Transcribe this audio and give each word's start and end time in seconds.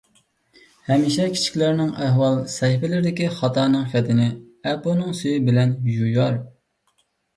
ھەمىشە 0.91 1.25
كىچىكلەرنىڭ 1.33 1.91
ئەھۋال 2.05 2.39
سەھىپىلىرىدىكى 2.55 3.29
خاتانىڭ 3.35 3.85
خېتىنى 3.93 4.27
ئەپۇنىڭ 4.73 5.15
سۈيى 5.23 5.47
بىلەن 5.51 5.77
يۇيار. 5.99 6.45